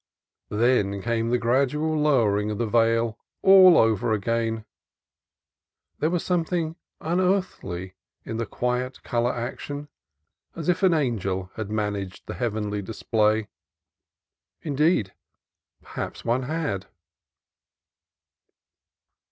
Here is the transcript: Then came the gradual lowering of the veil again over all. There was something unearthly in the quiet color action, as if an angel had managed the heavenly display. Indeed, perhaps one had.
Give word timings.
Then 0.49 0.99
came 1.03 1.29
the 1.29 1.37
gradual 1.37 1.95
lowering 1.95 2.49
of 2.49 2.57
the 2.57 2.65
veil 2.65 3.19
again 3.43 3.43
over 3.43 4.13
all. 4.15 4.65
There 5.99 6.09
was 6.09 6.25
something 6.25 6.75
unearthly 6.99 7.93
in 8.23 8.37
the 8.37 8.47
quiet 8.47 9.03
color 9.03 9.31
action, 9.31 9.89
as 10.55 10.69
if 10.69 10.81
an 10.81 10.95
angel 10.95 11.51
had 11.55 11.69
managed 11.69 12.25
the 12.25 12.33
heavenly 12.33 12.81
display. 12.81 13.49
Indeed, 14.63 15.13
perhaps 15.83 16.25
one 16.25 16.41
had. 16.41 16.87